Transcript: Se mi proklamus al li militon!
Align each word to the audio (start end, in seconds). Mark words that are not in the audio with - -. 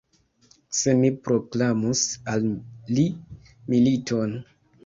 Se 0.77 0.95
mi 1.01 1.11
proklamus 1.27 2.03
al 2.33 2.49
li 2.99 3.07
militon! 3.75 4.35